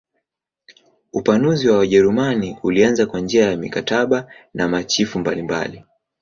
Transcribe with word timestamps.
Upanuzi 1.13 1.69
wa 1.69 1.77
Wajerumani 1.77 2.57
ulianza 2.63 3.05
kwa 3.05 3.19
njia 3.19 3.49
ya 3.51 3.57
mikataba 3.57 4.31
na 4.53 4.67
machifu 4.67 5.19
mbalimbali. 5.19 5.83